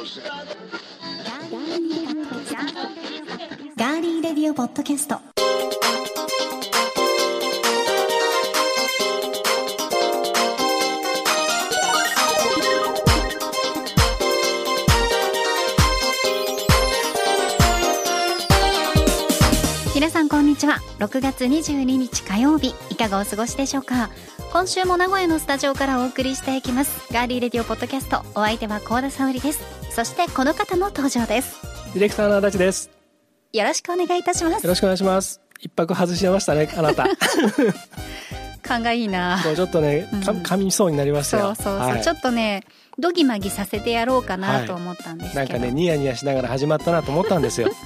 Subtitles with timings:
[0.00, 5.18] ガーリーレディオポッドキャスト。
[19.94, 20.78] 皆さんこんにちは。
[20.98, 22.74] 6月22日火曜日。
[22.88, 24.08] いかがお過ごしでしょうか？
[24.50, 27.12] 今週も名古屋のスタジオからお送りしていきます。
[27.12, 28.22] ガーリーレディオポッドキャスト。
[28.34, 29.79] お相手は高田沙織です。
[29.90, 31.58] そしてこの方も登場です
[31.94, 32.90] ディレクターの足立です。
[33.52, 35.40] よろしくお願いいたしますよろしくお願いします。
[35.58, 37.06] 一泊外してましたね、あなた。
[38.62, 41.46] 勘がいいなもうちょっとね、かうん噛みそうになりましたよ。
[41.46, 42.62] そうそうそう、はいちょっとね
[42.98, 47.68] ドギマギさせてやろうかなと思ったんですけど、なんかね、ニヤニヤしながら始まったなと思ったんですよ。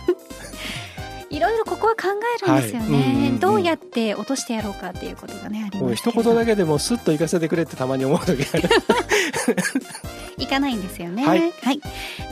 [1.31, 2.09] いろいろここは考
[2.43, 8.69] えるんですよね、はいうんうんうんどうやって落としてやろうかっていうことがねありますけど一言だけでもスッと行かせてくれってたまに思う時ある。
[10.38, 11.52] いかないんですよねはい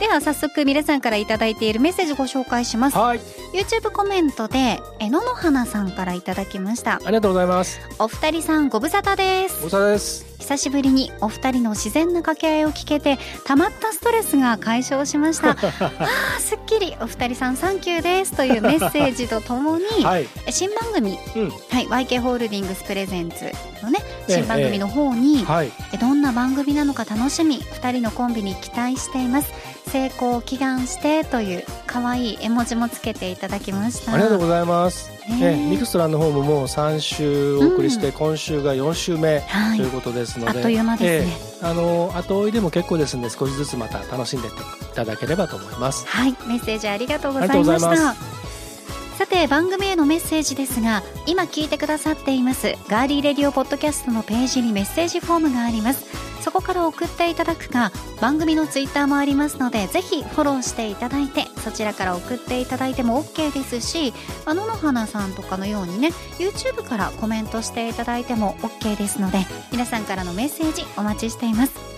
[0.01, 3.21] では早速皆さんから頂いているメッセージご紹介しますはい。
[3.55, 7.81] YouTube コメントでえののはなさんからいただきましたありがとうございます。
[7.99, 10.32] お二人さんご無沙汰です大沢です。
[10.43, 20.27] 久しぶりにお二人の自然な掛け合いを聞けてたまったストレスが解消しました あーすっきりお二人さんサンキューですというメッセージとともに、 はい。
[20.51, 21.51] 新番組、うん。
[21.51, 25.71] はい、YK ホールディングスプレゼンツのねええ新番組の方に、はい。
[25.93, 29.53] えどんな番組なのか楽しみ二人のコンビに期待しています
[29.93, 34.15] 成功を祈願してという可愛い絵文字もつけていただきました。
[34.15, 35.11] ありがとうございます。
[35.29, 35.55] ね。
[35.55, 39.77] ね、ミクストラの方ももう3週お送りして、今週が4週目はい。
[39.77, 41.33] ということですので、あっという間ですね。
[41.33, 44.51] ええあの後追いでも結構ですんで少しずつまた楽しんでい
[44.95, 46.07] ただければと思います。
[46.07, 46.33] はい。
[46.49, 48.15] メッセージありがとうございました。
[49.19, 64.13] さて番組へのメッセージですが今聞いてくださっていますガーリーレディオポッドキャストのページにメッセージフォームがありますそこから送っていただくか番組のツイッターもありますのでぜひフォローしていただいてそちらから送っていただいても OK ですし
[64.47, 66.09] 野のの花さんとかのようにね
[66.39, 69.39] YouTube からコメントしていただいても OK ですので
[69.71, 71.93] 皆さんからのメッセージお待ちしています。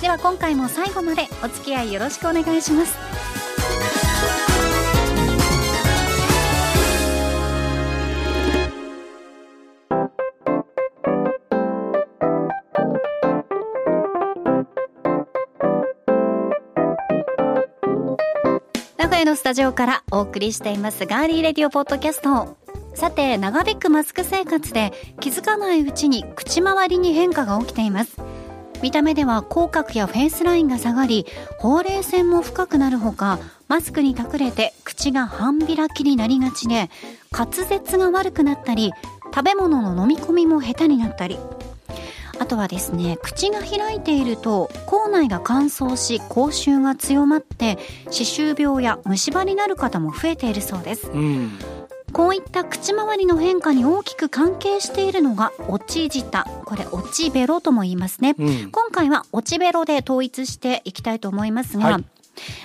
[0.00, 3.33] では今回も最後までお付き合いよろしくお願いします。
[19.14, 22.56] 古屋のスタジオからお送りしていますガーリーレディオポッドキャスト。
[22.96, 28.16] さて長引くマスク生活で気づかないうちに口周りに変化が起きています。
[28.82, 31.26] 見た目では口角やフェイスラインが下がり
[31.60, 33.38] ほうれい線も深くなるほか
[33.68, 36.90] マスクに隠れて口が半開きになりがちで
[37.30, 38.92] 滑舌が悪くなったり
[39.32, 41.38] 食べ物の飲み込みも下手になったり。
[42.38, 47.78] あとはですね口が開いていると口内が乾燥し口臭が強まって
[48.10, 51.58] 歯周病や虫歯になる方も増えているそうですうん。
[52.12, 58.70] こういった口周りの変化に大きく関係しているのが落ち舌これ落ちベロとも言いますね、うん。
[58.70, 62.04] 今回は落ちベロで統一していきたいと思いますが、はい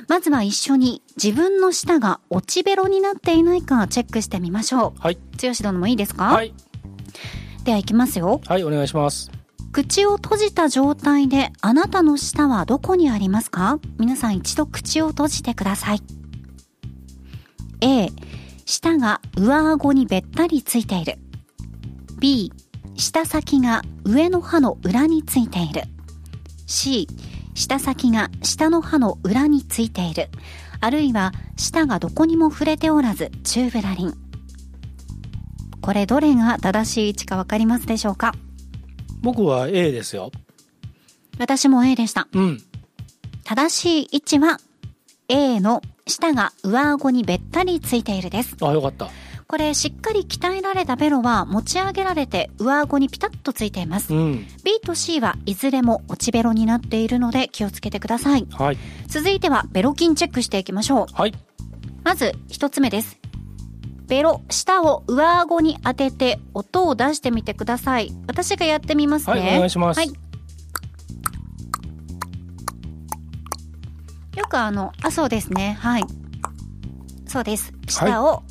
[0.07, 5.13] まずは一緒に自分の舌が落ちベロになっていないかチェックしてみましょはい。
[5.13, 6.53] う剛殿もいいですか、はい。
[7.66, 9.39] ではいきますよはい、お願いします。
[9.72, 13.80] 口を閉じた状態であなたの舌はどこにありますか？
[14.00, 16.02] 皆さん一度口を閉じてください。
[17.81, 18.09] A
[18.66, 21.19] 舌が上顎にべったりついている。
[22.19, 22.52] B
[22.96, 25.84] 舌先が上の歯の裏についている。
[26.66, 27.07] C
[27.53, 30.30] 舌先が下の歯の裏についている。
[30.81, 34.13] あるいは舌がどこにも触れておらずチューブラリン。
[35.81, 38.34] これどれが正しい位置かわかりますでしょうか？
[39.22, 40.31] 僕は A ですよ。
[41.38, 42.28] 私も A でした。
[42.34, 42.62] うん。
[43.44, 44.59] 正しい位置は
[45.28, 48.56] A の舌が上顎にべったりついているです。
[48.62, 49.09] あ、よかった。
[49.47, 54.13] これしっかり鍛えられたベロは持ち上げられて上顎にピタッとついています。
[54.13, 54.46] うん。
[54.63, 58.46] B と C はいずれも落ちベロになっているので気をつけてください。
[58.51, 58.78] はい。
[59.07, 61.06] 続いてはベロ筋チェックしていきましょう。
[61.13, 61.33] はい。
[62.04, 63.18] まず一つ目です。
[64.10, 68.12] ベロ、舌を上顎に当てて音を出してみてください。
[68.28, 69.34] 私がやってみますね。
[69.34, 69.98] はい、お願いします。
[70.00, 70.10] はい。
[74.36, 75.78] よくあの、あ、そうですね。
[75.80, 76.04] はい。
[77.28, 77.72] そうです。
[77.88, 78.42] 舌を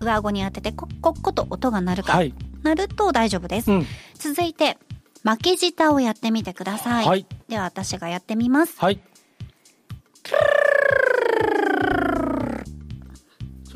[0.00, 2.14] 上顎に当てて、コッコッコと音が鳴るか。
[2.14, 2.34] はい。
[2.64, 3.70] 鳴ると大丈夫です。
[3.70, 3.86] うん。
[4.14, 4.78] 続いて、
[5.22, 7.06] 巻き舌をやってみてください。
[7.06, 7.26] はい。
[7.48, 8.74] では私がやってみます。
[8.78, 9.00] はい。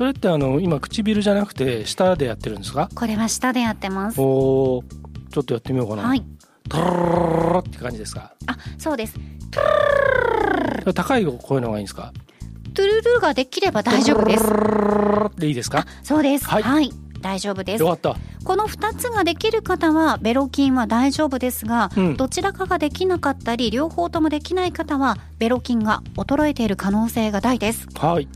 [0.01, 2.89] それってあの今唇じゃなくて舌でやってるんですか？
[2.95, 4.19] これは舌でやってます。
[4.19, 4.83] おー
[5.31, 6.01] ちょっとやってみようかな。
[6.01, 6.23] はい。
[6.67, 9.13] トロって感じですかあ、そうです。
[10.85, 12.13] ル高い声の方がいいんですか
[12.73, 16.89] トゥルルができれば大丈夫ですでいいですかそうですはいはい
[17.19, 28.27] 大丈夫ですよかったこの2つができる方はベロ筋は大丈夫ですが、うんどちらかができなかったり両方ともできない方はベロ筋が衰えている可能性が大ですはい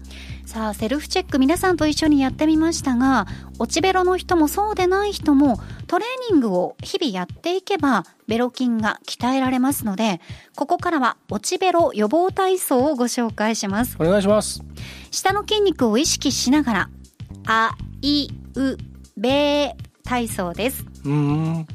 [0.45, 3.25] さあセルフチェック皆さんと一緒にやってみましたが
[3.57, 10.21] 落ちベロの人もそうでない人もトレーニングを日々やっていけばベロ筋が鍛えられますので
[10.56, 13.97] ここからは落ちベロ予防体操をご紹介します。
[14.00, 14.62] お願いします。
[15.12, 16.89] 下の筋肉を意識しながら
[17.47, 17.71] あ
[18.01, 18.77] いう
[19.18, 20.86] べ体操です。
[21.03, 21.68] うーん。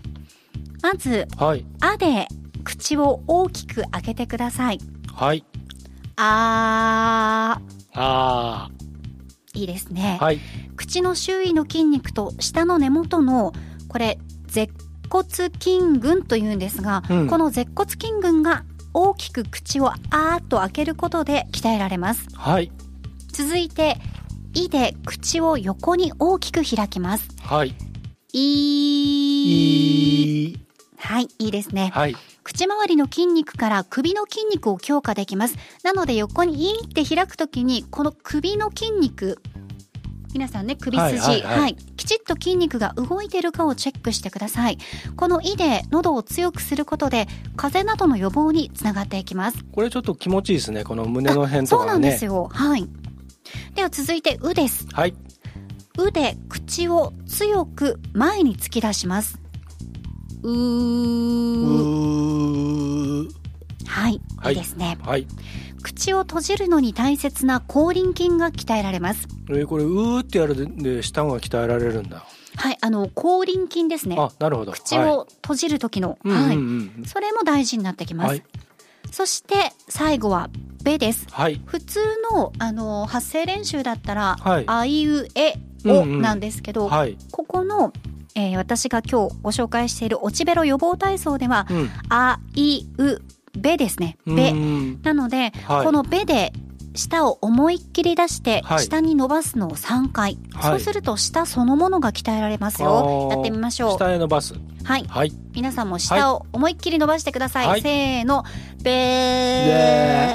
[0.82, 1.66] まずはい。
[1.80, 2.28] あで
[2.64, 4.78] 口を大きく開けてください。
[5.12, 5.44] はい
[6.22, 7.60] あ
[7.94, 9.58] あー。
[9.58, 10.40] いいですね、ーはい。
[10.76, 13.52] 口の周囲の筋肉と下の根元の
[13.88, 14.72] これ舌
[15.10, 17.26] 骨筋群というんですが、うん。
[17.26, 22.28] この舌骨筋群が大きく口をあーっと開けることで鍛えられます。
[22.34, 22.70] はい。
[23.32, 23.96] 続いて
[24.54, 27.28] 「い」で口を横に大きく開きます。
[27.42, 27.74] はい
[28.32, 28.38] 「い」
[30.52, 30.58] い
[30.98, 31.90] はいいいですね。
[31.94, 32.16] はい
[32.50, 35.54] 口周りの筋肉から首の筋肉を強化できます。
[35.84, 39.40] なので横に「い」って開くときにこの首の筋肉
[40.34, 41.60] 皆さんね首筋、はいはい。
[41.60, 41.76] はい。
[41.96, 44.78] きちっと筋肉が動いているかをチェックしてください。
[45.16, 49.64] この「い」で喉を強くすることで風邪などの予防につながっていきます。
[49.70, 50.82] これちょっと気持ちいいですね。
[50.82, 52.48] この胸の辺とそうかがねなんですよ。
[52.52, 52.88] はい。
[53.76, 54.88] では続いて「う」です。
[54.92, 55.14] はい
[55.98, 59.39] 「う」で口を強く前に突き出します
[60.42, 60.48] う
[63.86, 64.54] はい、はい。
[64.54, 64.98] いいですね。
[65.02, 65.26] はい。
[65.82, 69.26] 口を閉じるのに大切な口輪筋が鍛えられます。
[69.48, 72.24] えーこれうーってやるで下が鍛えられるんだ。
[72.56, 72.78] はい。
[72.80, 74.16] あの口輪筋ですね。
[74.18, 74.72] あなるほど。
[74.72, 78.42] 口を閉じる時の、はい、それも大事になってきます、はい。
[79.10, 80.50] そして最後は
[80.84, 81.26] 「べ」です。
[81.30, 81.60] はい。
[81.64, 82.00] 普通
[82.32, 84.64] のあの発声練習だったら「はい。
[84.66, 85.54] あいうえ
[85.84, 87.16] お」なんですけど、はい。
[87.32, 87.92] ここの、
[88.34, 93.18] えー私が今日ご紹介している落ちベロ予防体操ではうん「あいう
[93.58, 95.84] べ」ですね「うべ」んなので、はい。
[95.84, 96.52] この「べ」で
[96.94, 98.84] 舌を思いっきり出して、はい。
[98.84, 100.70] 下に伸ばすのを3回、はい。
[100.72, 103.28] そうすると舌そのものが鍛えられますよ。
[103.30, 103.36] あー。
[103.36, 103.98] やってみましょう。
[103.98, 104.54] 下へ伸ばす。
[104.82, 105.04] はい。
[105.08, 105.32] はい。
[105.54, 107.80] 皆さんも舌を思いっきり伸ばしてください、はい。
[107.82, 108.44] せーの。
[108.82, 108.90] べ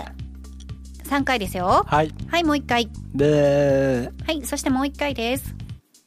[0.05, 1.09] ー。
[1.09, 1.83] 3回ですよ。
[1.85, 2.13] はい。
[2.29, 2.89] はいもう1回。
[3.13, 5.53] ではいそしてもう1回です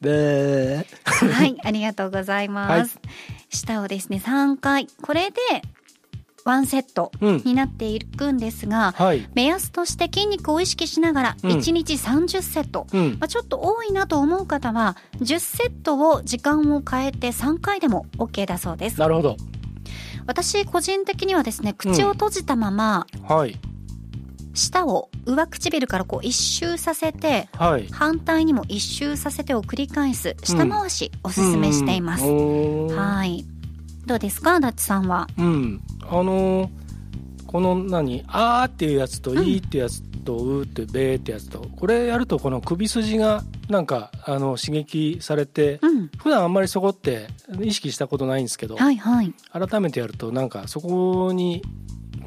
[0.01, 2.99] ではいありがとうございます、
[3.49, 4.87] 舌をですね3回。
[5.01, 5.37] これで
[6.45, 7.37] ワンセットうん。
[7.45, 9.29] になっていくんですが、はい。
[9.35, 11.51] 目安として筋肉を意識しながらうん。
[11.51, 13.17] 1日30セット、うん。
[13.19, 18.99] まあ、ちょっと多いなと思う方は10セットを時間を変えて3回でも OK だそうです。
[18.99, 19.37] なるほど。
[20.25, 23.57] 私個人的にはですね口を閉じたままはい
[24.53, 27.87] 舌を上唇からこう一周させてはい。
[27.91, 32.87] 反対にも一周させてを繰り返す下回しおすすめしています、うん。
[32.87, 33.45] うんはい。
[34.05, 34.59] どうですか？
[34.59, 35.27] ダッチさんは。
[35.37, 35.81] うん。
[36.01, 36.69] あのー
[37.45, 46.11] この何「あー」っていうやつと「うんい」ってやつと「う」って「べ」ってやつとこれやるとこの首筋がなんかあの刺激されてうん。
[46.19, 47.27] 普段あんまりそこって
[47.59, 49.33] 意識したことないんですけどはいはい。
[49.51, 51.63] 改めてやるとなんかそこに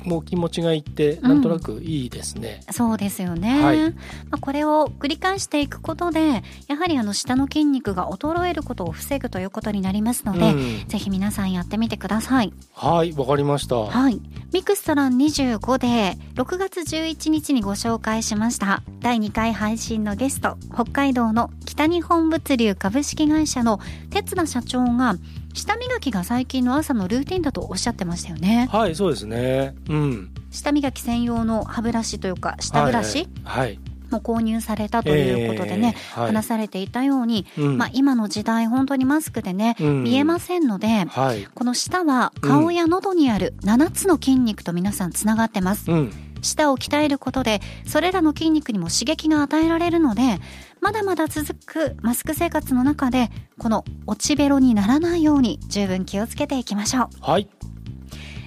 [0.04, 2.60] もう気持ちがいってうんなんとなくいいですね。
[2.70, 3.92] そうですよね、はいま
[4.32, 13.76] あ、これを繰り返していくことでやはりあの下の筋肉が衰えることを防ぐということになりますので、うんぜひ皆さんやってみてくださいはいわかりました。
[13.76, 14.20] はい。
[14.52, 23.80] ミクストラン25で6月11日にご紹介しました第2回配信のゲスト北海道の北日本物流株式会社の
[24.10, 25.16] 哲田社長が
[25.54, 29.74] 舌磨きが最近の朝のルーティンだとおっしゃってましたよねはいそうですね。
[29.88, 30.30] うん。
[30.50, 33.66] 舌磨き専用の歯ブラシというか舌ブラシはい。
[33.66, 33.78] はい
[34.12, 41.46] も購入されたということでね、えーはい話されていたように、うんまあ今の時代本当にマスクでね、うん見えませんので、はい。
[41.54, 45.90] この舌は顔や喉にある7つの筋肉と皆さんつながってます。
[45.90, 46.12] うん。
[46.42, 50.40] 舌を鍛えることでそれらの筋肉にも刺激が与えられるので
[50.82, 57.08] まだまだ続くマスク生活の中でこの落ちベロにならないように十分気をつけていきましょう。
[57.20, 57.48] はい。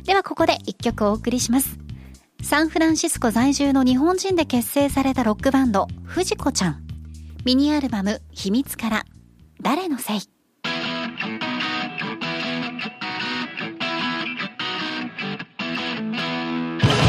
[0.03, 1.79] ではここで一曲お送りします。
[2.43, 6.85] サンフランシスコ在住の日本人で結成されたロックバンド藤子ちゃん。
[7.45, 9.05] ミニアルバム「秘密」から
[9.63, 10.19] 「誰のせい」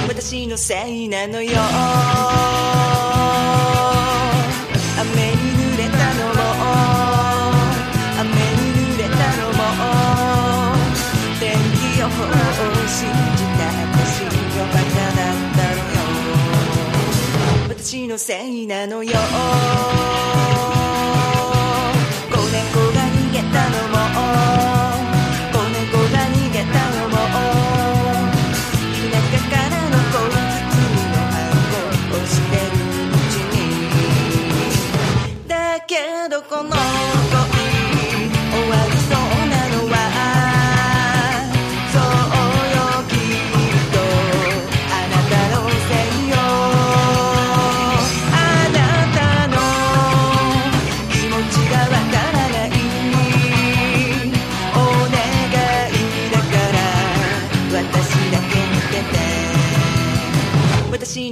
[0.08, 1.58] 私のせいなのよ
[17.86, 19.12] 私のせいなのよ。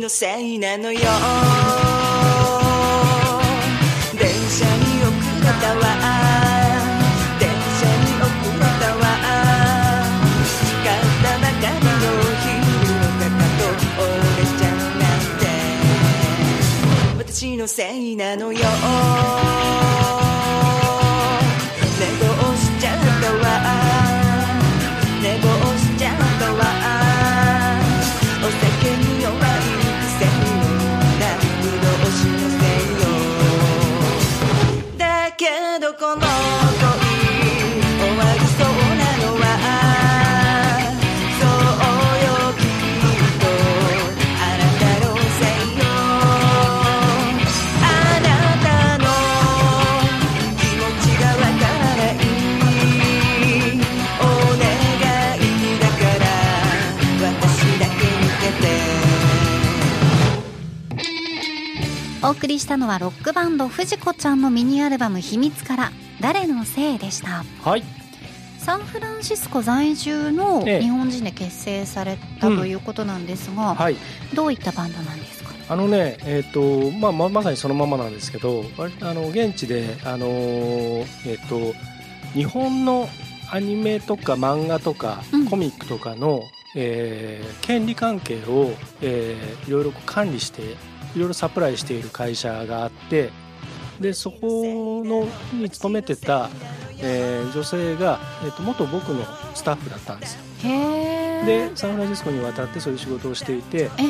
[0.05, 1.01] のせいなのよ。
[4.19, 5.09] 電車に遅
[5.41, 5.83] れたわ
[7.41, 9.03] 電車に遅れたわ
[10.85, 12.05] 買ったばかりの
[12.43, 13.65] ヒールのかかと
[14.03, 15.43] 折れちゃうなんて。
[17.33, 18.59] 私のせいなのよ。
[21.99, 23.43] 寝坊しちゃったわ
[25.23, 26.61] 寝坊しちゃったわ
[28.43, 28.63] お酒
[28.99, 29.54] に弱い
[36.05, 36.64] この
[62.25, 67.45] お送りしたのはロックバンド藤子ちゃんのミニアルバム「秘密」から「誰のせい」でした？
[67.63, 67.83] はい。
[68.59, 70.81] サンフランシスコ在住のええ。
[70.81, 73.97] 日本人で結成されたということなんですが、はい。
[74.33, 75.51] どういったバンドなんですか？
[75.69, 81.75] あのねえっ、とまあままさにそのままなんですけど割とあの現地であのーえっ、と
[82.33, 83.09] 日本の
[83.51, 85.45] アニメとか漫画とか、うん。
[85.47, 86.43] コミックとかの、
[86.75, 90.63] えー権利関係を、えーいろいろ管理して
[91.15, 93.31] いろいろサプライしている会社があって
[94.01, 95.27] でそこの
[95.59, 96.49] に勤めてた、
[97.01, 100.41] えー女性が、えー、と元僕のスタッフだったんですよ。
[101.47, 104.03] でサンフランシスコに渡ってそういう仕事をしていてえ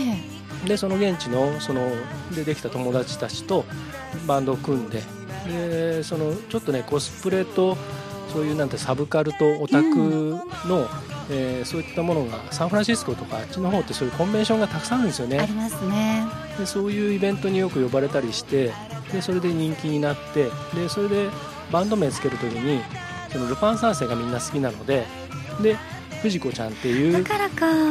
[0.65, 0.69] え。
[0.69, 1.91] でその現地のその
[2.35, 3.65] でできた友達たちと
[4.27, 5.03] バンドを組んで
[5.47, 7.77] でそのちょっとねコスプレと
[8.33, 9.87] そういうなんてサブカルとオタク
[10.67, 10.89] の、
[11.31, 15.39] えーそういったものがサンフランシスコとかあっちの方ってそういうコンベンションがたくさんあるんですよね。
[15.41, 18.73] ありますねでそういうイベントによく呼ばれたりして
[19.13, 21.29] でそれで人気になってでそれで
[21.71, 22.81] バンド名つけるときに
[23.31, 25.07] そのルパン三世がみんな好きなので
[25.63, 25.77] で
[26.23, 27.25] 藤子ちゃんっていう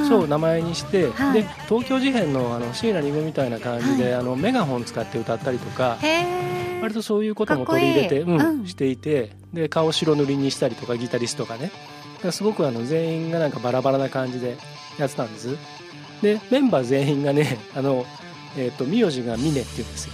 [0.07, 1.43] そう名前にして、はい。
[1.43, 5.99] で東京事変のあの椎名林檎みたいな感じで、はあのメガホン使って歌ったりとか
[6.81, 8.67] 割とそういうことも取り入れてうんうん。
[8.67, 11.71] していてで顔白塗りにしたりとかギタリストがね。
[12.31, 14.57] すごくあの全員がなんかバラバラな感じで
[14.97, 15.57] やってたんです。
[16.21, 18.05] でメンバー全員がねあの、
[18.57, 20.13] えー、と名字が峰っていうんですよ。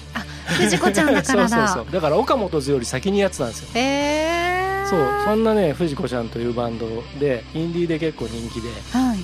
[0.50, 1.50] 藤子ちゃんだからだ。
[1.50, 1.94] そうそうそう。
[1.94, 3.70] だから岡本図より先にやってたんですよ。
[3.76, 6.88] へえそうそんなね藤子ちゃんというバンド
[7.20, 9.20] でインディーで結構人気で、はい。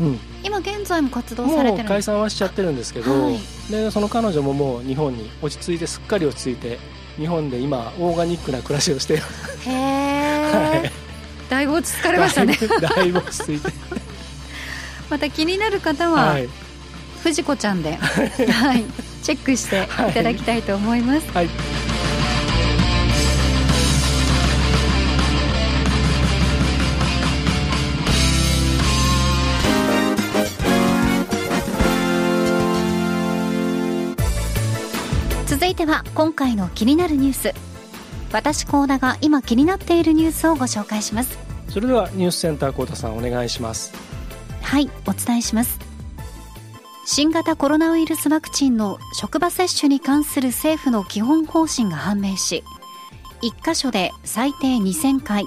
[0.00, 3.40] うん、今現在も活動されてる解散はしちゃってるんですけど、はい。
[3.70, 6.78] でその彼女ももう日本に落ち着いてすっかり落ち着いて
[7.16, 9.22] 日本で今オーガニックな暮らしをしている。
[9.66, 10.92] へえ
[11.50, 12.54] だいぶ落ち着かれましたね。
[12.54, 13.72] だいぶだいぶ落ち着いて。
[15.10, 16.48] また気になる方は、はい、
[17.22, 18.84] 藤子ちゃんで、はい、
[19.22, 20.12] チェックしてい。
[20.12, 21.48] ただきたいと思います、はい、
[35.46, 37.54] 続いては今回の気になるニュース。
[38.30, 41.38] 私高田が今気になっているニュースをご紹介します。
[41.70, 43.92] それではニュースセンター幸田さんお願いします。
[44.62, 44.90] はい。
[45.06, 45.77] お伝えします
[47.10, 52.62] 新型コロナウイルスワクチンの職場接種に関する政府の基本方針が判明し
[53.40, 55.44] 1箇所で最低2000回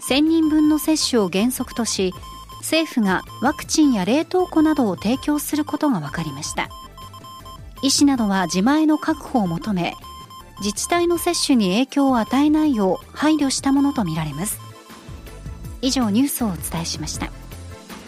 [0.00, 2.14] 1000人分の接種を原則とし
[2.60, 6.70] 政府がワクチンや冷凍庫などを提供することが分かりました。
[7.82, 9.92] 医師などは自前の確保を求め
[10.60, 14.58] 自治体の接種に影響を与えないよう配慮したものとみられます。
[15.82, 17.26] 以上ニュースをお伝えしました。
[17.26, 17.30] あ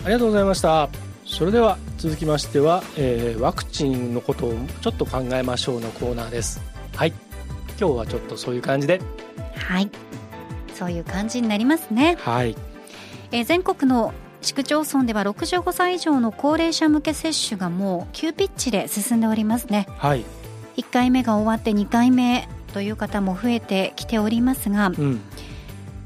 [0.06, 1.05] りがとうございました。
[1.26, 6.62] それでは続きましては、えーワクチンのことをちょっと考えましょうのコーナーです。
[6.94, 7.12] はい。
[7.78, 9.00] 今日はちょっとそういう感じで。
[9.56, 9.90] はい。
[10.74, 12.56] そういう感じになりますね、はい。
[13.32, 19.88] えー全国の市区町村では65歳以上の高齢者向け接種がもう急ピッチで進んでおりますね。
[19.98, 20.24] はい。
[20.76, 25.20] 1回目が終わって2回目という方も増えてきておりますがうん。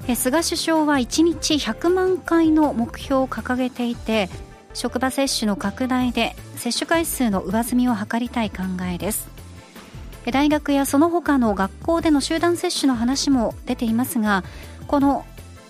[0.09, 4.31] え菅首相は1日100万回の目標を掲げていて
[4.75, 8.62] 職場接種の拡大で接種回数の上積みを図りたい考
[8.93, 9.29] えです。
[10.27, 14.45] え大学やその他の学校での集団接種の話も出ていますが
[14.87, 15.25] この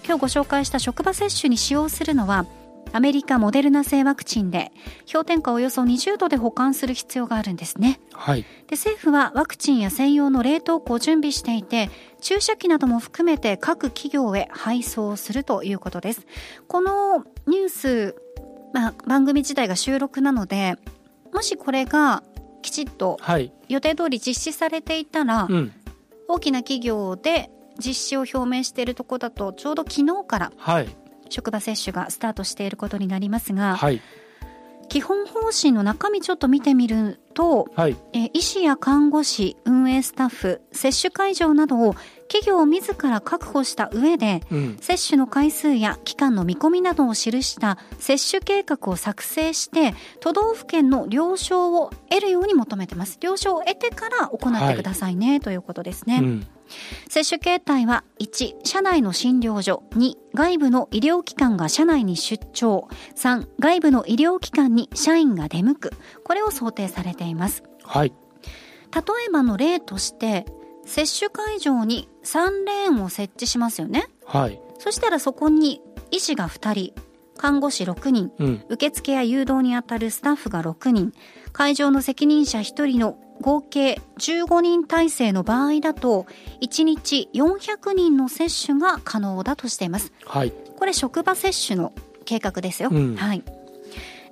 [0.05, 2.47] 今日ご紹介した職場接種に使用するのは
[2.93, 4.73] アメリカモデルナ製ワクチンで
[5.11, 8.01] 氷点下およそ20度で保管する必要があるんですね。
[8.13, 8.43] はい。
[8.43, 11.91] で政府はワクチンや専用の冷凍庫を準備していて
[12.21, 16.27] 注射器なども含めて各企業へ配送するということです。
[16.67, 18.17] このニュース、
[18.73, 20.77] まあ、番組自体が収録なので
[21.33, 22.23] もしこれが
[22.63, 23.53] きちっとはい。
[23.69, 25.73] 予定通り実施されていたら、うん。
[26.29, 30.89] 大きな企業で実施を表明しているところだとちょうど昨日からはい。
[31.29, 34.01] 職場接種がスタートしていることになりますが、はい。
[34.89, 37.97] 基本方針の中身ちょっと見てみるとはい。
[38.13, 41.95] えー医師や看護師運営スタッフ接種会場などを
[42.31, 44.79] 企業自ら確保した上でうん。
[44.81, 53.19] 接種の回数や期間の見込みなどを記した接種計画を作成して都道府県の了承を得るように求めてます。
[53.21, 56.47] 了承を得てから行ってくださいね、ということですね、うん。
[57.09, 59.83] 接種形態は1社内の診療所。
[59.91, 62.89] 2外部の医療機関が社内に出張。
[63.17, 65.91] 3外部の医療機関に社員が出向く。
[66.23, 67.65] これを想定されています。
[67.83, 68.13] はい。
[68.95, 70.47] 例えばの例として
[70.91, 74.09] 接種会場に3レーンを設置しますよね。
[74.27, 74.61] はい。
[74.81, 75.81] そしたらそこに
[76.11, 77.01] 医師が2人
[77.37, 78.65] 看護師6人うん。
[78.69, 81.13] 受付や誘導にあたるスタッフが6人
[81.53, 86.27] 会場の責任者1人の合計15人体制の場合だと
[86.61, 90.13] 1日400人の接種が可能だとしています。
[90.27, 90.53] はい。
[90.77, 91.93] これ職場接種の
[92.25, 93.15] 計画ですよ、うん。
[93.15, 93.45] はい。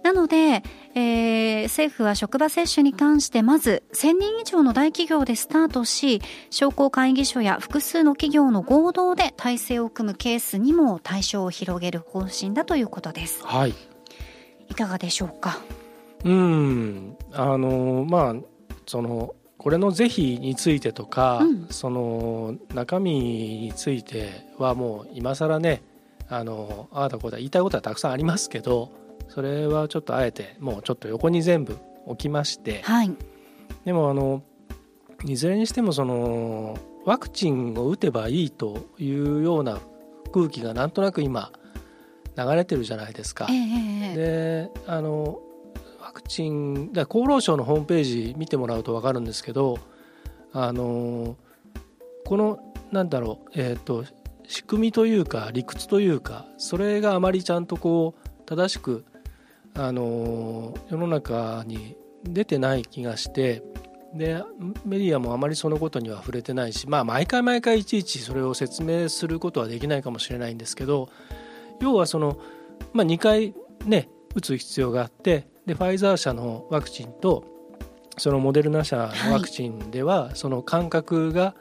[0.03, 13.45] なので、えー政府は職場接種に関してまず1000人以上の大企業でスタートし商工会議所や複数の企業の合同で体制を組むケースにも対象を広げる方針だということです。
[13.45, 13.75] はい。
[14.71, 15.59] いかがでしょうか？
[16.25, 17.17] うん。
[17.33, 18.35] あのまあ
[18.87, 21.67] そのこれの是非についてとか、うん。
[21.69, 25.83] その中身についてはもう今更ね
[26.29, 28.91] あのああだこうだ言いたいことはたくさんありますけど
[29.29, 33.15] それはちょっとあえてもうちょっと横に全部置きましてはい
[33.85, 34.43] でもあの
[35.25, 39.79] いずれにしてもそのワクチンを打てばいいというような
[40.33, 41.53] 空気がなんとなく今
[42.37, 43.53] 流れてるじゃないですかえ。
[43.53, 45.41] えええであの
[46.01, 49.79] ワクチンだ厚労省のホームページ見てもらうと分かるんですけど
[50.53, 51.37] あの
[52.25, 52.59] この
[52.93, 54.05] なんだろうえっ、と
[54.47, 59.05] 仕組みというか理屈というかそれがあまりちゃんとこう正しく
[59.79, 63.63] あの世の中に出てない気がして
[64.15, 64.43] で
[64.85, 71.09] メディアもあまりそのことには触れてないしまあ毎回毎回いちいちそれを説明することはできないかもしれないんですけど
[71.81, 72.39] 要はその、
[72.93, 77.59] まあ、2回ね打つ必要があってでファイザー社のワクチンと
[78.19, 81.55] そのモデルナ社のワクチンでは、その間隔が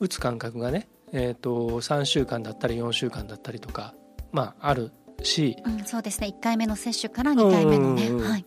[0.00, 3.94] 打つ間隔がね、えー、と3週間だったり4週間だったりとか、
[4.32, 6.28] まあ、あるしうん、そうですね。
[6.28, 8.08] 1回目の接種から2回目のね。
[8.08, 8.16] うん。
[8.16, 8.44] うんうんはい。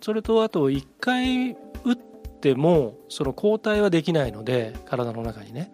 [0.00, 1.52] それとあと1回
[1.84, 5.70] 打ってもその抗体はできないので体の中にね。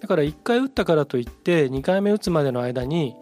[0.00, 3.14] だから1回打ったからといって2回目打つまでの間に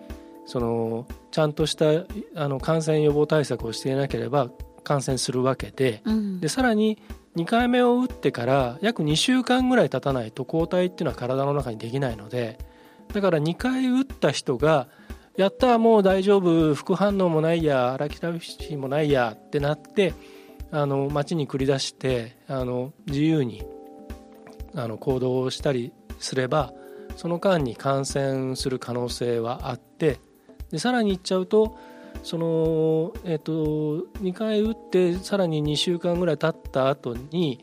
[0.47, 4.51] そのちゃんとしたあの感染予防対策をしていなければ
[4.83, 6.03] 感染するわけで。
[6.05, 6.41] うん。
[6.41, 6.99] でさらに
[7.37, 12.59] 2回目を打ってから約2週間ぐらい経たないと抗体っていうのは体の中にできないので。
[13.13, 14.89] だから2回打った人が
[15.37, 16.75] やったもう大丈夫。
[16.75, 17.93] 副反応もないや。
[17.93, 20.13] アラキラフシーもないやってなって
[20.73, 23.63] あの街に繰り出してあの自由に
[24.75, 26.73] あの行動したりすれば
[27.17, 30.19] その間に感染する可能性はあって
[30.71, 31.77] でさらに言っちゃうと
[32.23, 33.53] その、えっと
[34.23, 37.63] 2回打ってさらに2週間ぐらい経った後に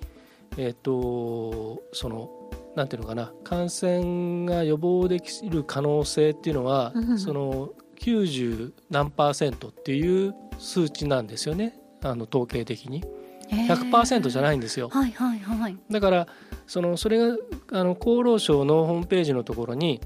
[0.57, 2.29] えっとその
[2.75, 7.19] なんていうのかな感染が予防できる可能性っていうのは、うん。
[7.19, 11.79] その90何パーセントっていう数値なんですよね。
[12.01, 13.03] あの統計的に。
[13.49, 14.89] 100%じゃいないんですよ。
[14.89, 15.77] はいはいはい。
[15.89, 16.27] だから
[16.67, 17.37] そのそれが
[17.71, 20.01] あの厚労省のホームページのところに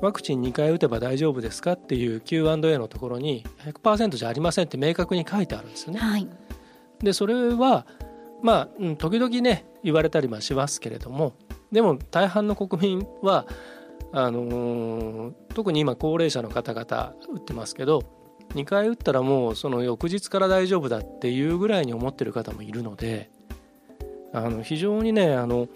[0.00, 6.00] ワクチン2回打てば大丈夫ですかっていう Q&A のところに100%じゃありませんって明確に書いてあるんですよね。
[6.00, 6.28] はい。
[7.00, 7.86] でそれは
[8.42, 11.32] まあ、時々ね言われたりはしますけれども
[11.70, 13.46] でも大半の国民は
[14.12, 18.02] あのー特に今高齢者の方々打ってますけど
[18.54, 23.30] 2回打ったらもうその翌日から大丈夫だっていうぐらいに思ってる方もいるので
[24.32, 25.68] あの非常にねあの、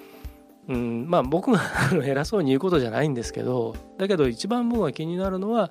[0.69, 1.61] うんまあ、僕が
[2.05, 5.71] 偉そうに言うことじゃないんですけどだけど一番僕が気になるのは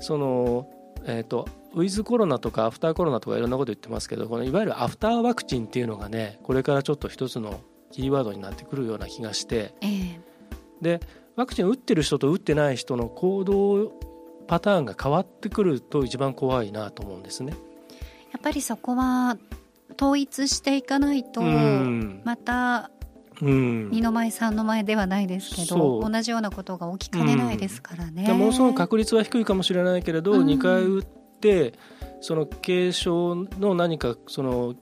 [0.00, 0.70] その、
[1.04, 7.60] えー、とウィズコロナとかアフターコロナとかいろんなこと言ってますけどこのいわゆるアフターワクチンっていうのがねこれからちょっと一つの
[7.92, 9.74] キーワードになってくるような気がして。
[9.80, 10.20] ええ。
[10.80, 11.00] で
[11.36, 13.92] ワクチンを打ってる人と打ってない人の行動
[14.48, 17.52] パターンが変わってくると一番怖いなと思うんですね。
[18.32, 19.36] やっぱりそこは
[19.96, 22.22] 統一していかないと、うん。
[22.24, 22.90] また
[23.42, 23.90] うん。
[23.90, 28.24] 二の舞三の舞ではないですけど同じようなことが起きかねないですからね。
[28.26, 30.46] でものすごく確率は低いかもしれないけれど、うん。
[30.46, 31.74] 2回打って
[32.20, 34.74] その軽症の何かその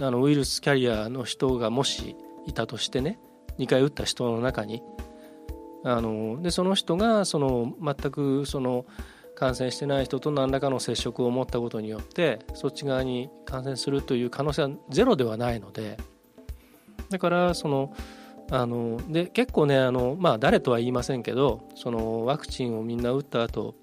[0.00, 2.16] あのウイルスキャリアの人がもし
[2.46, 3.18] いたとしてね
[3.58, 4.82] 2回打った人の中に
[5.84, 8.84] あのでその人がその全くその
[9.34, 15.96] 感染してない人と何らかの接触を持ったことによってそっち側に感染するという可能性はゼロではないので
[17.10, 17.92] だからその
[18.50, 23.76] あので結構ねあの、まあ、誰とは言いませんけどそのワクチンをみんな打った後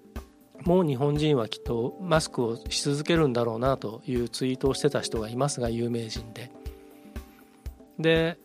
[0.65, 6.51] もう日本人はきっとマスクをし続けるんだろうなというツイートをしてた人がいますが有名人で。
[7.99, 8.37] で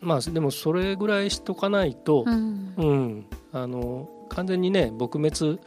[0.00, 2.74] まあでもそれぐらいしとかないと、うん。
[2.76, 5.60] うん、あの完全にね撲滅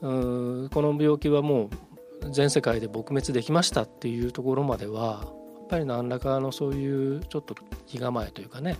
[0.00, 1.70] うーこの病気はも
[2.22, 5.26] う全世界で撲滅できましたっていうところまでは
[5.68, 7.54] ぱり何らかのそういうちょっと
[7.86, 8.78] 気構えというかね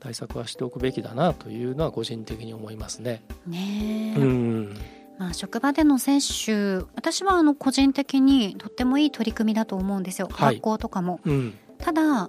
[0.00, 3.22] 対策はしておくべきだなというのは個人的に思いますね。
[3.46, 4.20] ねえ。
[4.20, 4.76] うん、
[5.18, 10.56] まあ、職場での接種私はあの個人的にとってもいい取り組みだと思うんですよ、はい。
[10.56, 11.20] 学校とかも。
[11.24, 12.28] うん、ただ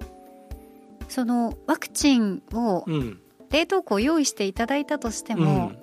[1.09, 3.19] そのワクチンをうん、
[3.51, 5.77] 冷凍庫を用意していただいたとしてうも、ん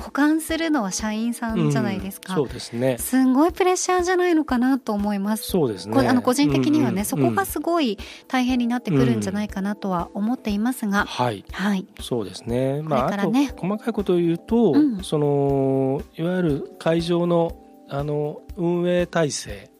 [0.00, 2.98] 保管するのは社員さんじゃないですか、うんそうですね。
[2.98, 5.44] すんごいプレッシャーじゃないのかなと思います。
[5.44, 5.94] そうですね。
[5.94, 12.82] こあの個人的にはね、うんうんそこがすごい大変になってくるんじゃないかなとは思っていますが、はい、はい、そうですね。
[12.82, 17.56] まあ、あと細かいことを言うと、うんそのいわゆる会場の
[17.88, 19.70] あの運営体制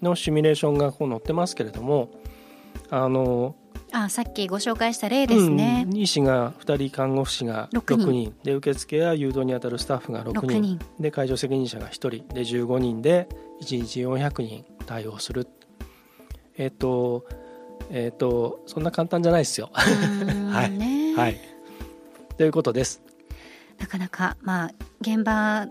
[0.00, 2.10] のシミュレーションがこう載ってますけれども、
[2.90, 3.56] あの
[4.04, 5.96] あさっきご紹介した例ですね、うん。
[5.96, 8.34] 医師が2人看護婦士が六6人人。
[8.44, 10.80] で受付や誘導に当たるスタッフが6 6人人。
[11.00, 12.10] で会場責任者が1人。
[12.10, 13.26] で15人で
[13.62, 15.48] 1日400人対応する。
[16.58, 17.24] えっ、と
[17.90, 19.70] えっ、とそんな簡単じゃないですよ。
[19.72, 21.14] はいね。
[21.16, 21.40] はい。
[22.36, 23.02] ということです。
[23.78, 25.68] なかなかまあ現場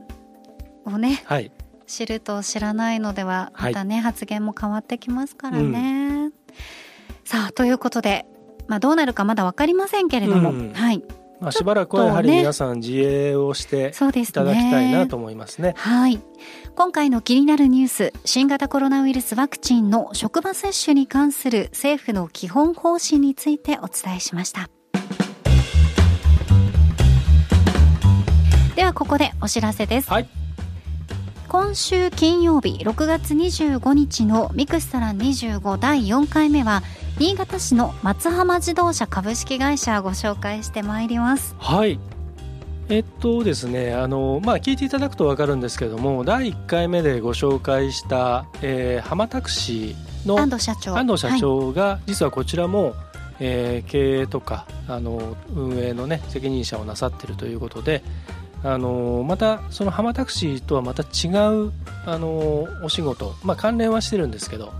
[0.86, 1.52] をねはい。
[1.86, 6.15] 知ると知らないのでははいまたね、発言も変わってきますからね。
[7.26, 8.26] さあということで、
[8.68, 10.74] まあ、どうなるかまだ分かりませんけれども、うん。
[10.74, 11.04] はい。
[11.42, 15.74] まあ、しばらくはやはり皆さん自衛をしていただきたいなと思いますね。
[15.76, 16.22] はい。
[16.76, 24.70] 今回の気になるニュース新型コロナウイルスワクチンの職場接種に関する政府の基本方針についてお伝えしました。
[28.76, 30.10] ではここでお知らせです。
[30.10, 30.30] はい、
[31.56, 36.84] 今週金曜日6月25日のミクストラン25第4回目は
[37.18, 41.56] 新潟市の松浜自動車株式会社をご紹介してまいります。
[41.58, 41.98] はい。
[42.90, 50.98] えっとですねあの、まあ、聞いていただくと分かるんですけども第1回目でご紹介した、えー、浜タクシーの安藤社長。
[50.98, 52.96] 安藤社長が、実はこちらも、
[53.40, 58.04] えー経営とかあの運営の、ね、責任者をなさっているということで
[58.66, 61.30] あのまたその浜タクシーとはまた違
[61.68, 61.72] う
[62.06, 64.74] あのお仕事、まあ、関連はしてるんですけど、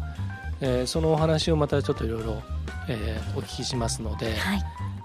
[0.60, 2.42] えーそのお話をまたちょっといろいろ
[2.90, 4.62] えーお聞きしますので、はい。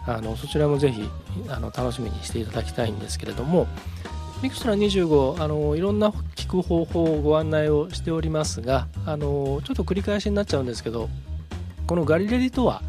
[0.07, 1.09] あのそちらもぜひ
[1.49, 3.67] あの楽しみにしていただきたいんですけれども
[4.43, 11.11] ミクストラ25あのいろんな聞く方法をご案内をしておりますがあのちょっと繰り返しになっちゃうんですけど
[11.87, 12.83] このガリレディとは、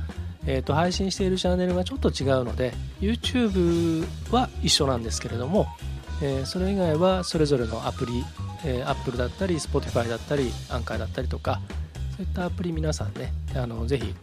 [0.46, 5.68] えーと配信しているチャンネルがちょっと違うので YouTube は一緒なんですけれども、
[6.22, 8.24] えーそれ以外はそれぞれのアプリ、
[8.66, 11.62] えー、Apple だったり Spotify だったりアンカーだったりとか
[12.16, 14.14] そういったアプリ皆さんねあのぜひ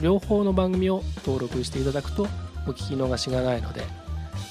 [0.00, 2.26] 両方の番組を登録していただくと
[2.66, 3.82] お聞き逃しがないので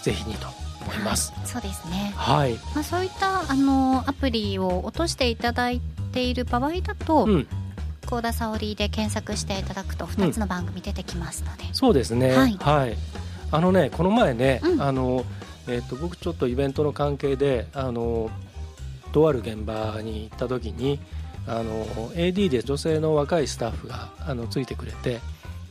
[0.02, 0.48] ぜひにと
[0.82, 1.34] 思います。
[1.45, 2.13] そうですね。
[2.15, 5.82] はい、まあ、そういったあのアプリを落としていただい
[6.13, 7.48] ている場合だとうん、
[8.10, 12.36] 「幸、田沙織」で検索していただくと2つの番組出てきますので、そうですね。
[12.36, 12.98] はい
[13.52, 15.26] あのね、この前ね、うんあの、
[15.67, 18.30] えっ、と、僕ちょっとイベントの関係で、あの。
[19.12, 21.00] とある現場に行った時に。
[21.48, 25.19] あの AD で女性の若いスタッフがあのついてくれて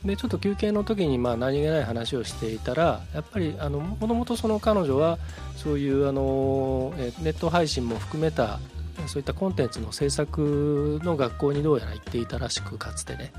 [0.04, 5.18] でちょっと休憩の時にまあ何気ない話をしていたらやっぱりあのもともとその彼女は
[5.56, 8.58] そういうあのえネット配信も含めた
[9.06, 13.32] そういったコンテンツの制作の学校にどうやら行っていたらしくかつてね。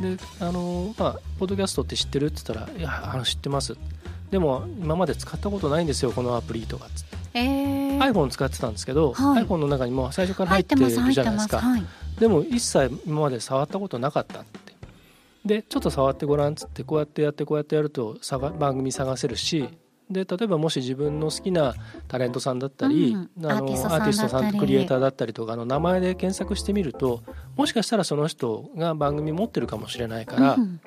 [0.00, 3.76] であのまあポッドキャストって知ってるって言ったら「いやあの知ってます」
[4.30, 9.44] でも今まで使ったことないんですよこのアプリとかっつって、えー、iPhone 使ってたんですけど、はい。
[9.44, 11.60] iPhone の中にも最初から入ってるじゃないですか。
[11.60, 11.64] す。
[11.64, 11.84] はい。
[12.18, 14.62] でも一切今まで触ったことなかったって。
[15.44, 19.68] でちょっと触ってごらんっつってこうやってやってこうやってやると探番組探せるし
[20.12, 21.74] で例えばもし自分の好きな
[22.08, 27.22] タレントさんだったり、うんあのアーティストさんアーティストさだったりんクリエイターだったりとかの名前で検索してみると
[27.56, 30.80] もしかしたらその人が番組持ってるかもしれないから、うん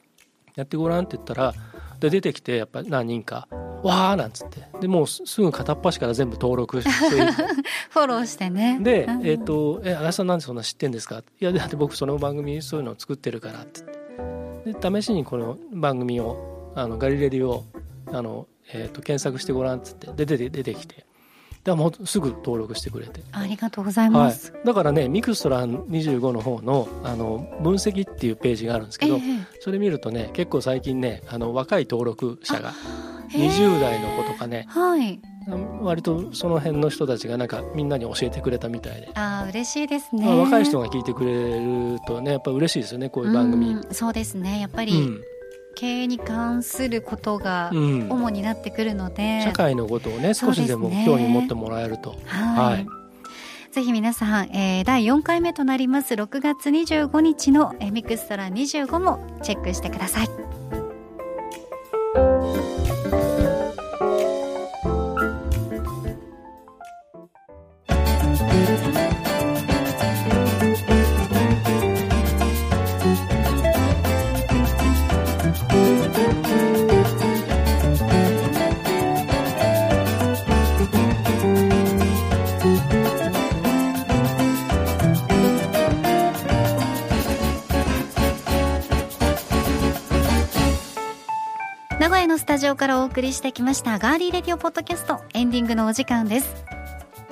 [0.55, 1.53] やってごらんって言ったら
[1.99, 3.47] で出てきてやっぱ何人か
[3.83, 4.65] 「わー」なんつって。
[4.79, 6.91] でもうすすぐ片っ端から全部登録して
[7.91, 8.79] フォローしてね。
[8.81, 9.25] で、うん。
[9.27, 11.19] えっ、と、え、足立さんなんでそんな知ってんですか？
[11.19, 13.81] いや、だって僕その番組そういうのを作ってるからって
[14.65, 14.89] 言って。
[14.89, 17.63] で、試しにこの番組を、あの、ガリレディを、
[18.11, 21.06] あの、えっ、と、検索してごらんっつって、で、出て、出てきて。
[21.65, 23.21] でもうすぐ登録してくれて。
[23.32, 24.54] ありがとうございはいます、。
[24.63, 29.19] だからね、ミクストラン25の方の、あの、分析っていうページがあるんですけど、え
[29.62, 32.71] それ見るとね、結構最近ね、あの、若い登録者が、
[33.34, 35.19] えへー20代の子とかね、はい
[35.82, 39.12] 割とその辺の人たちがなんかみんなに教えてくれたみたいで。
[39.13, 41.60] あー嬉しいですね、まあ、若い人が聞いてくれ
[41.93, 43.73] るとねやっぱ嬉しいですよねこういう番組。
[43.73, 45.21] うんそうですねやっぱりうん
[45.75, 48.07] 経営に関することがうん。
[48.09, 52.88] 主になってくるので、社会のことをね少しでも興味持ってもらえると、はい、はい。
[53.71, 56.13] ぜひ皆さん、えー第4回目となります。
[56.13, 60.55] 6月25日のえーミクストラ25もチェックしてください
[92.65, 96.65] ジオからお送りしてきましたガーリーレディオポッドキャストエンディングのお時間です。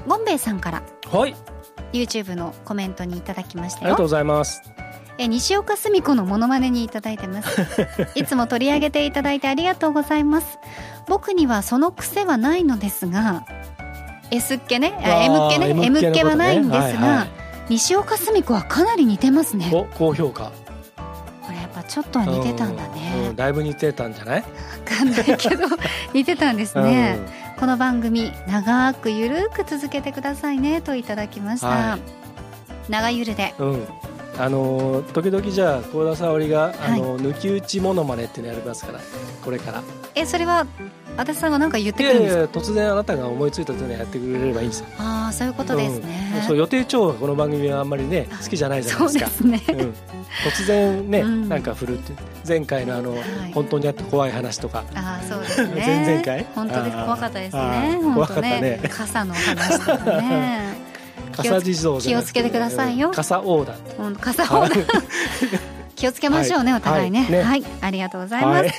[0.08, 1.36] ゴンベイさんからはい、
[1.92, 3.86] YouTube のコメントにいただきましたよ。
[3.86, 4.62] ありがとうございます。
[5.18, 7.66] え西岡澄子のモノマネにいただいてます。
[8.14, 10.60] いつも取り上げていただいてありがとうございます。
[11.08, 13.44] 僕にはその癖はないのですが
[14.30, 16.10] S っ気ね？M っ気ね？M っ気のことね。
[16.10, 17.28] っ気はないんですが、はいはい。
[17.70, 19.72] 西岡澄子はかなり似てますね。
[19.98, 20.52] 高評価
[21.88, 24.42] ちょっとは似てたんだうんうねんだいぶ似てたんじゃない？
[24.42, 24.44] わ
[24.86, 25.68] かんないけど
[26.14, 27.20] 似てたんですね、
[27.60, 32.92] この番組長くゆるく続けてくださいねといただきました、はい。
[32.92, 33.54] 長ゆるで。
[33.60, 33.88] うん、うん
[34.36, 39.00] あのー時々じゃあ幸田沙織が、あのー抜き打ちモノマネっていうのやりますから
[39.46, 39.84] これから。
[40.16, 40.66] えそれは
[41.16, 42.60] 足立さんが何か言っていくるんですか？
[42.60, 44.88] 突然あなたが思いついたとねやってくれればいいんですよ。
[44.98, 46.42] ああそういうことですね、うん。
[46.48, 49.30] そう予定調和がこの番組はあんまりね好きじゃないじゃないそうですか。
[49.30, 49.64] ですね。
[49.70, 49.94] うん、
[50.50, 51.50] 突然ね、うん。
[51.50, 52.14] なんか振るって
[52.48, 53.18] 前回のあの、い。
[53.54, 54.84] 本当にあった怖い話とか。
[54.96, 55.74] ああそうですね。
[56.06, 56.46] 前々回？
[56.56, 56.98] 本当です。
[56.98, 58.62] 怖かったですあねー本当怖かったね。
[58.62, 60.74] ね 傘の話とかね。
[61.32, 63.10] 傘地蔵気をつけてくださいよ。
[63.10, 63.14] うん。
[63.14, 64.68] 傘王だうん傘を
[65.96, 66.82] 気をつけましょうね、はい。
[66.82, 67.28] お互いね。
[67.44, 68.74] ははいい、ありがとうございます、はい、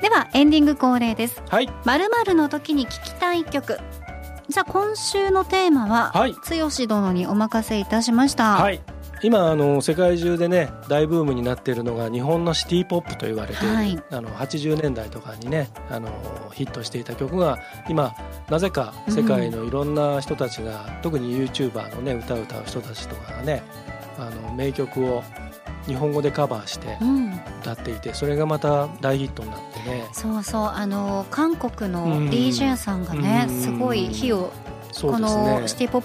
[0.00, 1.42] ではエンディング恒例です。
[1.48, 3.78] はい、まるまるの時に聞きたい曲。
[4.48, 6.32] じゃあ今週のテーマは、はい。
[6.32, 8.80] 剛殿にお任せいたしました、はい。
[9.22, 14.02] 今あの世界中でね大ブームになっているのが日本のシティ・ポップと言われている、はい。
[14.10, 16.10] あの80年代とかにねあの
[16.52, 18.12] ヒットしていた曲が今
[18.50, 23.62] なぜか世界のいろんな人たちが、特に YouTuber のね歌を歌う人たちとかがね
[24.18, 25.22] あの名曲を
[25.86, 30.06] 日本語でカバーしてうん、歌っていてそれがまた大ヒットになってね。
[30.12, 30.62] そうそう。
[30.66, 32.28] あの韓国のうん。
[32.28, 33.60] DJ さんがね、うん。
[33.62, 34.52] すごい火を、こ
[34.92, 35.60] そうですね。
[35.60, 36.02] のシティポッ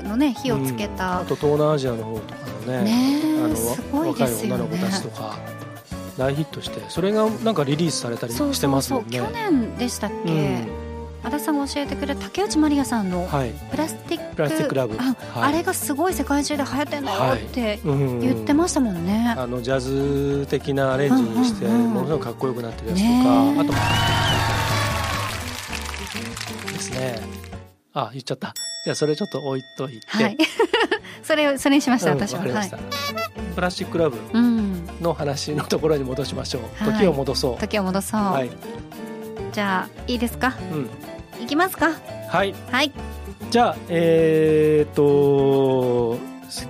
[0.04, 0.96] のね火をつけうん。
[0.96, 5.38] た、あと東南アジアの方とかのねねあのすごい若いですよ女の子たちとねか
[6.16, 9.18] 大ヒットしてそれがなんかリリースされたりそうしてそうそう、ますもんね。
[9.18, 10.66] 去年でしたっけ、
[11.26, 13.28] 足立さんが教えてくれた竹内まりやさんの
[13.70, 15.02] Plastic Plastic Love、あ,、
[15.38, 23.58] はい、あれがすごい世界中で流行ってんだよってうん言ってましたもんね、あのジャズ的なアレンジにしてものすごくかっこよくなってるやつねとか、え。
[23.58, 23.64] あ
[26.66, 27.20] とですね。
[27.92, 28.54] あ言っちゃった。
[28.84, 30.36] じゃあそれちょっと置いといて、はい。
[31.24, 32.40] それをそれにしました、うん私は。
[32.40, 32.70] はい。
[33.54, 34.86] プラスチックラブうん。
[35.00, 36.98] の話のところに戻しましょう、はい。
[37.00, 37.58] 時を戻そう。
[37.58, 38.50] 時を戻そう、はい、
[39.52, 40.54] じゃあいいですか？
[40.72, 40.90] うん、
[41.42, 41.92] いきますか。
[42.28, 42.54] はい。
[42.70, 42.92] はい。
[43.50, 46.18] じゃあえー、っと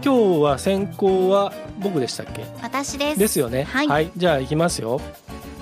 [0.04, 2.44] 今日は先行は僕でしたっけ？
[2.62, 3.18] 私です。
[3.18, 3.64] ですよね。
[3.64, 4.10] はい。
[4.16, 5.00] じゃあいきますよ。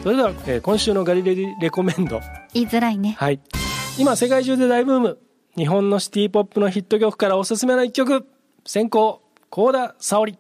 [0.02, 2.20] それでは、えー今週のガリレディレコメンド。
[2.52, 3.16] 言いづらいね。
[3.18, 3.40] はい。
[3.98, 5.18] 今世界中で大ブーム。
[5.56, 8.26] 日本のシティポップのヒット曲からおすすめの一曲。
[8.66, 9.22] 先行。
[9.50, 10.36] 幸田沙織。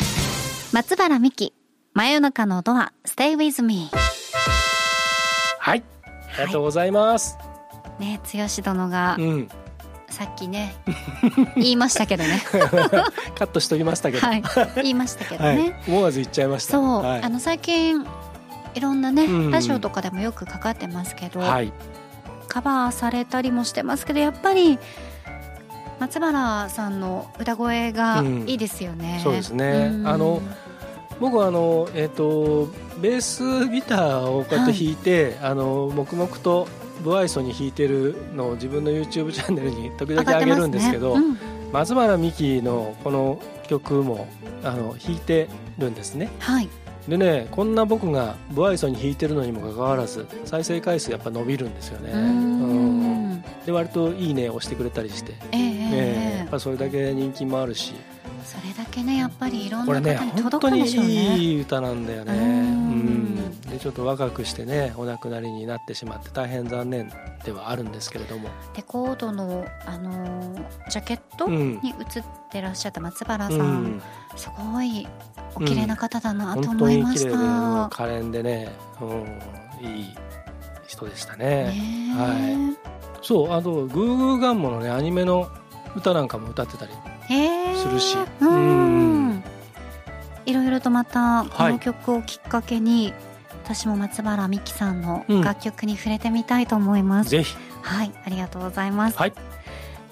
[0.72, 1.52] 松原美樹。
[1.92, 2.92] 真夜中のドア。
[3.06, 3.90] Stay with me
[5.60, 5.84] はい。
[6.36, 7.38] ありがとうございます、
[7.98, 9.48] ね剛殿がうん。
[10.10, 10.76] さっきね
[11.56, 12.40] 言いましたけどね。
[13.36, 14.26] カットしときましたけど。
[14.26, 14.42] はい。
[14.76, 15.56] 言いましたけどはい。
[15.56, 16.72] ね、思わず言っちゃいました。
[16.72, 17.22] そう、はい。
[17.22, 18.06] あの最近
[18.74, 19.50] いろんなね、うん。
[19.50, 21.72] ラジオとかでもよくかかってますけど、はい。
[22.48, 24.78] カバーされたりもしてますけどやっぱり
[25.98, 28.44] 松原さんの歌声がうん。
[28.46, 29.90] いいですよね、そうですね。
[29.92, 30.06] うん。
[30.06, 30.40] あの
[31.20, 32.68] 僕はあのえっ、と
[33.00, 36.68] ベースギターをこうやって弾いて、あの黙々と
[37.04, 44.26] 不愛想に弾いてるのを自分の YouTube チャンネルに時々上げるんですけど上がってますね松原美樹のこの曲も
[44.62, 46.30] あの弾いてるんですね。
[46.32, 46.68] うんはい。
[47.08, 52.12] でねこんな僕が不愛想に弾いてるのにもかかわらず再生回数やっぱ伸びるんですよね。
[52.12, 53.32] うーうん。
[53.34, 57.92] んで割と「いいね」を押してくれたりして、ええええええやっぱそれだけ人気もあるし。
[58.44, 61.36] それだけねやっぱりいろんな方に届くんでしょうね。
[61.36, 62.83] いい歌なんだよね
[63.84, 67.12] ちょっと若くしてねお亡くなりになってしまって大変残念
[67.44, 68.48] ではあるんですけれども。
[68.74, 71.80] レコードの、あのージャケットうん。
[71.82, 73.96] に映ってらっしゃった松原さ、うん。
[73.96, 74.02] ん
[74.36, 75.06] すごい
[75.54, 80.14] お綺麗な方だなと思いましに綺麗でた、可憐でね、うん、いい
[80.86, 81.74] 人でしたね。
[82.16, 82.74] は
[83.20, 85.46] そうあとグーグーガンモのねアニメの
[85.94, 86.92] 歌なんかも歌ってたり
[87.76, 88.16] するし。
[88.40, 89.28] ううん。
[89.32, 89.44] ん
[90.46, 91.72] いろいろとまたこはい。
[91.74, 93.12] の曲をきっかけに、
[93.64, 95.40] 私も松原美樹さんのうん。
[95.40, 97.56] 楽曲に触れてみたいと思います、ぜひ。
[97.80, 99.32] はいありがとうございます、はい。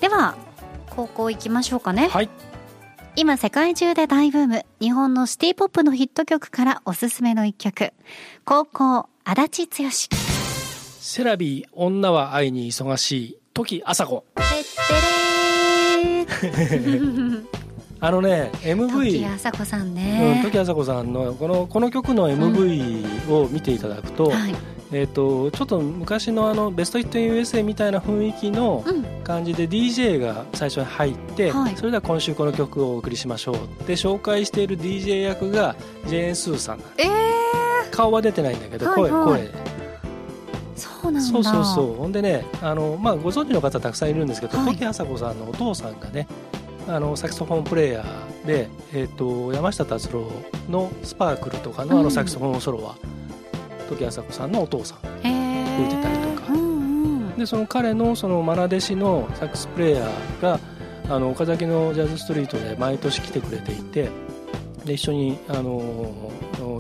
[0.01, 0.37] では
[0.89, 2.31] 高校行きましょうかね、はい。
[3.15, 4.65] 今世界中で大ブーム。
[4.81, 7.93] 日本のシティポップのヒット曲からおすすめの一曲。
[8.47, 9.91] 高校足立剛。
[10.99, 13.39] セラビー女は愛に忙しい。
[13.53, 14.95] 時あさこてって
[16.07, 17.29] れー
[18.03, 24.55] あのね時 MV あさこさんうん、ね、時あさこさんのこのこの曲の MV を見ていただくと,、はい。
[24.91, 29.05] えー、とちょっと昔のあのベストヒット USA みたいな雰囲気のうん。
[29.23, 31.77] 感じで DJ が最初に入って、はい。
[31.77, 35.77] それでは今週この曲をお送りしましょうって紹介している DJ 役が
[36.09, 39.11] ジェーン・スーさんえー、顔は出てないんだけど、はいはい。
[39.11, 39.51] 声声。
[40.75, 41.21] そうなんだ。
[41.21, 41.95] そうそうそう。
[41.95, 44.75] ほんでねあの、まあ、ご存知の方たくさんいるんですけど、はい。
[44.75, 46.27] 時あさこさんのお父さんがね
[46.89, 50.27] あのサクソフォンプレーヤーで、えー、と山下達郎
[50.69, 52.05] の「スパークル」とかのあうん。
[52.05, 52.97] のサクソフォンソロは、
[53.89, 56.53] 時あさこさんのお父さん吹いてたりとか。
[56.53, 56.63] うんう
[57.35, 57.39] ん。
[57.39, 60.61] でその彼のその愛弟子のサックスプレーヤーが
[61.09, 64.09] あの岡崎のジャズストリートで毎年来てくれていて
[64.85, 66.31] で一緒にあの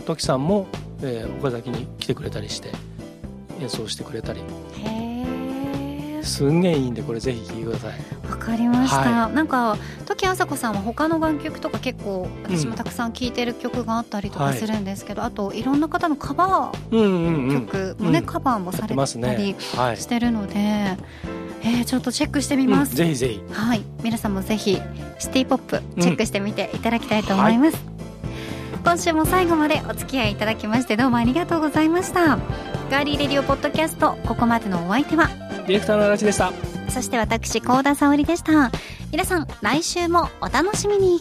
[0.06, 0.66] 時さんも、
[1.02, 2.70] えー岡崎に来てくれたりして
[3.60, 4.40] 演奏してくれたり
[6.22, 7.92] すんげえいいんでこれぜひ聴いてください。
[8.30, 17.66] わかりました、はなんか時あさこさんは他の楽曲とか結構私もたくさん聴いてる曲があったりとかするんですけど、あといろんな方のカバうんうんーうん。
[17.66, 18.24] 曲もね、うん。
[18.24, 23.42] カバーもやされたりはい、してるので、えーちょっとチェックしてみうん、ます、ぜひぜひ。
[23.52, 23.82] はい。
[24.02, 24.80] 皆さんもぜひ
[25.18, 27.76] シティポップチェックしてみていただきたいと思います、
[28.84, 32.38] 今週も最後までお付き合いいただきましてどうもありがとうございました。
[32.90, 35.30] ガーリーレディオポッドキャストここまでのお相手は
[35.66, 36.52] ディレクターの嵐でした。
[36.88, 38.70] そして私高田沙織でした。
[39.10, 41.20] 皆さん来週もお楽しみに。